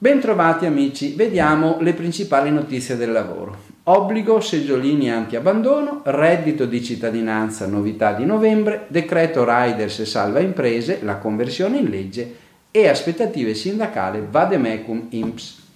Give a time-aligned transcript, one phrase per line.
[0.00, 3.56] Bentrovati amici, vediamo le principali notizie del lavoro.
[3.84, 11.16] Obbligo seggiolini anti-abbandono, reddito di cittadinanza, novità di novembre, decreto Riders e salva imprese, la
[11.16, 12.36] conversione in legge
[12.70, 15.67] e aspettative sindacali Vademecum IMPS.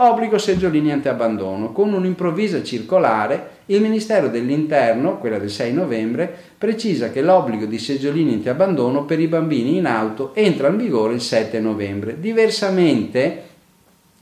[0.00, 1.72] Obbligo seggiolini anti-abbandono.
[1.72, 8.34] Con un'improvvisa circolare, il Ministero dell'Interno, quella del 6 novembre, precisa che l'obbligo di seggiolini
[8.34, 12.20] anti-abbandono per i bambini in auto entra in vigore il 7 novembre.
[12.20, 13.42] Diversamente,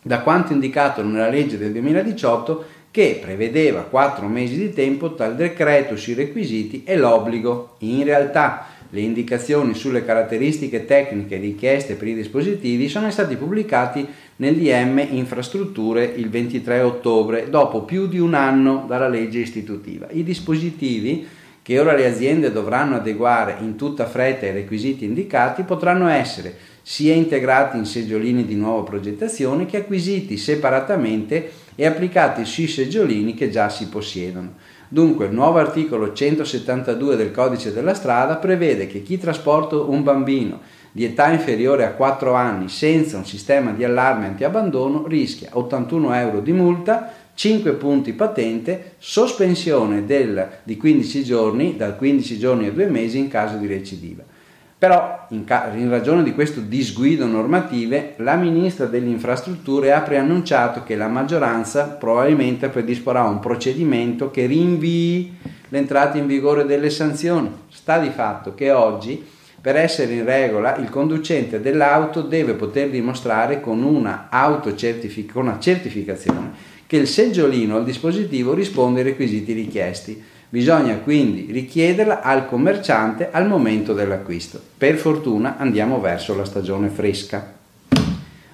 [0.00, 5.34] da quanto indicato nella legge del 2018 che prevedeva quattro mesi di tempo tra il
[5.34, 7.74] decreto sui requisiti e l'obbligo.
[7.80, 14.56] In realtà le indicazioni sulle caratteristiche tecniche richieste per i dispositivi sono stati pubblicati nel
[14.56, 20.08] DM Infrastrutture il 23 ottobre, dopo più di un anno dalla legge istitutiva.
[20.10, 21.26] I dispositivi
[21.62, 27.12] che ora le aziende dovranno adeguare in tutta fretta ai requisiti indicati potranno essere sia
[27.12, 33.68] integrati in seggiolini di nuova progettazione che acquisiti separatamente e applicati sui seggiolini che già
[33.68, 34.54] si possiedono.
[34.88, 40.60] Dunque il nuovo articolo 172 del codice della strada prevede che chi trasporta un bambino
[40.92, 46.40] di età inferiore a 4 anni senza un sistema di allarme anti-abbandono rischia 81 euro
[46.40, 52.86] di multa, 5 punti patente, sospensione del, di 15 giorni, da 15 giorni a 2
[52.86, 54.22] mesi in caso di recidiva.
[54.78, 60.82] Però, in, ca- in, ragione di questo disguido normative, la Ministra delle Infrastrutture ha preannunciato
[60.82, 65.34] che la maggioranza probabilmente predisporrà un procedimento che rinvii
[65.70, 67.50] l'entrata in vigore delle sanzioni.
[67.70, 69.24] Sta di fatto che oggi,
[69.58, 76.74] per essere in regola, il conducente dell'auto deve poter dimostrare con una, con una certificazione
[76.86, 83.48] che il seggiolino al dispositivo risponde ai requisiti richiesti Bisogna quindi richiederla al commerciante al
[83.48, 84.60] momento dell'acquisto.
[84.76, 87.54] Per fortuna andiamo verso la stagione fresca.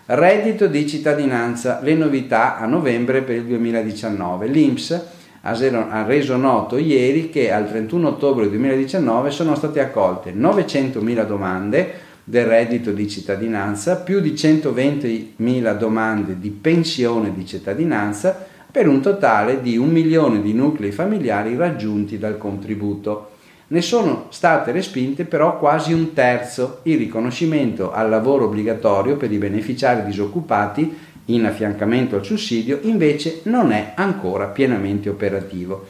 [0.06, 4.46] Reddito di cittadinanza, le novità a novembre per il 2019.
[4.46, 5.02] L'INPS
[5.42, 11.92] ha reso noto ieri che al 31 ottobre 2019 sono state accolte 900.000 domande
[12.24, 19.60] del reddito di cittadinanza, più di 120.000 domande di pensione di cittadinanza, per un totale
[19.60, 23.32] di un milione di nuclei familiari raggiunti dal contributo.
[23.68, 26.80] Ne sono state respinte però quasi un terzo.
[26.84, 30.90] Il riconoscimento al lavoro obbligatorio per i beneficiari disoccupati
[31.26, 35.86] in affiancamento al sussidio invece non è ancora pienamente operativo.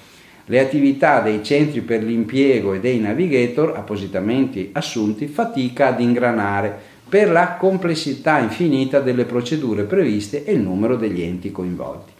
[0.47, 6.76] Le attività dei centri per l'impiego e dei navigator appositamente assunti fatica ad ingranare
[7.09, 12.12] per la complessità infinita delle procedure previste e il numero degli enti coinvolti.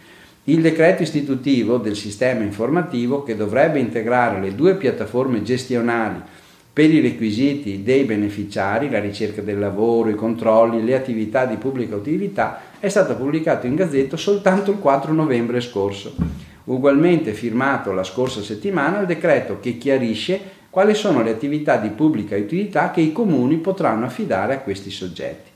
[0.45, 6.19] Il decreto istitutivo del sistema informativo che dovrebbe integrare le due piattaforme gestionali
[6.73, 11.95] per i requisiti dei beneficiari, la ricerca del lavoro, i controlli, le attività di pubblica
[11.95, 16.13] utilità, è stato pubblicato in Gazzetto soltanto il 4 novembre scorso.
[16.65, 22.35] Ugualmente firmato la scorsa settimana il decreto che chiarisce quali sono le attività di pubblica
[22.35, 25.52] utilità che i comuni potranno affidare a questi soggetti.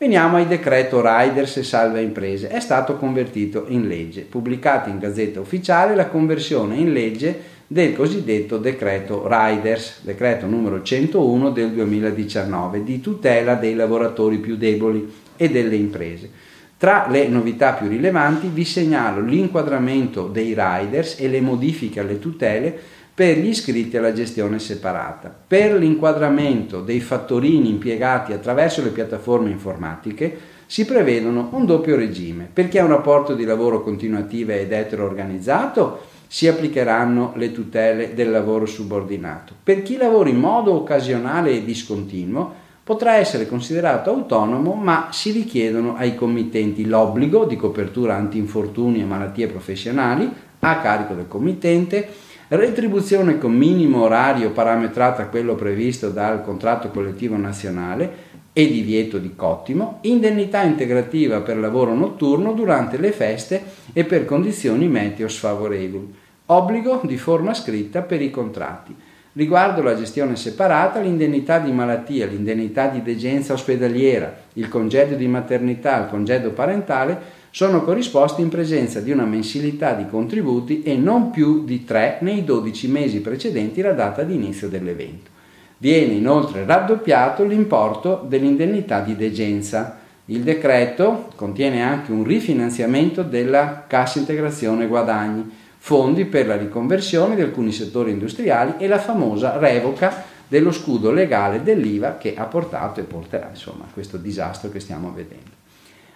[0.00, 2.48] Veniamo ai decreto Riders e Salva Imprese.
[2.48, 8.56] È stato convertito in legge, pubblicato in Gazzetta Ufficiale la conversione in legge del cosiddetto
[8.56, 15.06] decreto Riders, decreto numero 101 del 2019, di tutela dei lavoratori più deboli
[15.36, 16.30] e delle imprese.
[16.78, 22.80] Tra le novità più rilevanti vi segnalo l'inquadramento dei riders e le modifiche alle tutele
[23.20, 25.30] per gli iscritti alla gestione separata.
[25.46, 32.48] Per l'inquadramento dei fattorini impiegati attraverso le piattaforme informatiche si prevedono un doppio regime.
[32.50, 38.30] Per chi ha un rapporto di lavoro continuativo ed etero-organizzato si applicheranno le tutele del
[38.30, 39.52] lavoro subordinato.
[39.62, 45.94] Per chi lavora in modo occasionale e discontinuo potrà essere considerato autonomo, ma si richiedono
[45.94, 50.26] ai committenti l'obbligo di copertura anti-infortuni e malattie professionali
[50.60, 57.36] a carico del committente, retribuzione con minimo orario parametrato a quello previsto dal contratto collettivo
[57.36, 64.24] nazionale e divieto di cottimo, indennità integrativa per lavoro notturno durante le feste e per
[64.24, 66.12] condizioni meteo sfavorevoli,
[66.46, 68.96] obbligo di forma scritta per i contratti.
[69.32, 76.02] Riguardo la gestione separata, l'indennità di malattia, l'indennità di degenza ospedaliera, il congedo di maternità,
[76.02, 81.64] il congedo parentale sono corrisposti in presenza di una mensilità di contributi e non più
[81.64, 85.30] di 3 nei 12 mesi precedenti la data di inizio dell'evento.
[85.78, 89.98] Viene inoltre raddoppiato l'importo dell'indennità di degenza.
[90.26, 97.40] Il decreto contiene anche un rifinanziamento della cassa integrazione guadagni, fondi per la riconversione di
[97.40, 103.04] alcuni settori industriali e la famosa revoca dello scudo legale dell'IVA che ha portato e
[103.04, 105.59] porterà insomma a questo disastro che stiamo vedendo.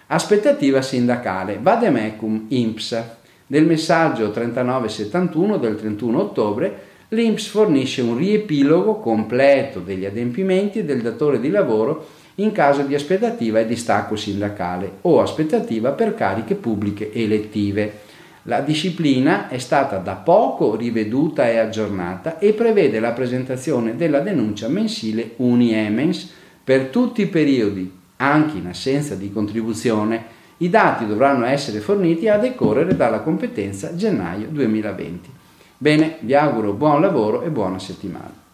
[0.07, 3.03] Aspettativa sindacale, Vademecum INPS.
[3.47, 6.79] Nel messaggio 3971 del 31 ottobre
[7.09, 12.05] l'INPS fornisce un riepilogo completo degli adempimenti del datore di lavoro
[12.35, 18.03] in caso di aspettativa e distacco sindacale o aspettativa per cariche pubbliche elettive.
[18.43, 24.67] La disciplina è stata da poco riveduta e aggiornata e prevede la presentazione della denuncia
[24.67, 26.31] mensile Uni-Emens
[26.63, 32.37] per tutti i periodi anche in assenza di contribuzione, i dati dovranno essere forniti a
[32.37, 35.29] decorrere dalla competenza gennaio 2020.
[35.77, 38.44] Bene, vi auguro buon lavoro e buona settimana.